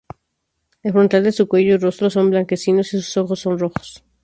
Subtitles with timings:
[0.81, 4.03] El frontal de su cuello y rostro son blanquecinos y sus ojos son rojos.